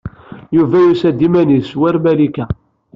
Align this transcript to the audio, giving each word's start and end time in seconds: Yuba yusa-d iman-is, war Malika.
Yuba 0.55 0.77
yusa-d 0.85 1.19
iman-is, 1.27 1.69
war 1.79 1.95
Malika. 2.03 2.45